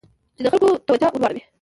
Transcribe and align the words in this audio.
چې 0.35 0.41
د 0.43 0.47
خلکو 0.51 0.69
توجه 0.87 1.07
ور 1.11 1.21
واړوي. 1.21 1.41